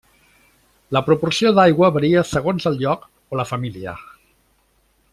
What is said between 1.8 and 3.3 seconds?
varia segons el lloc